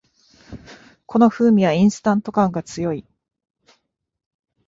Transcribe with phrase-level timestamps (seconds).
[1.05, 3.05] この風味はインスタント感が強い